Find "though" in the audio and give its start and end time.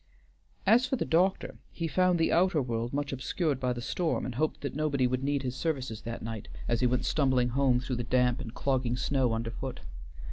7.87-7.93